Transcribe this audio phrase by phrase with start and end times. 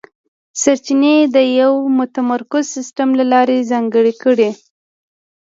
[0.61, 4.49] سرچینې یې د یوه متمرکز سیستم له لارې ځانګړې کړې.